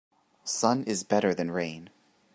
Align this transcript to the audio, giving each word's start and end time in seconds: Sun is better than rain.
Sun 0.43 0.81
is 0.85 1.03
better 1.03 1.31
than 1.31 1.51
rain. 1.51 1.91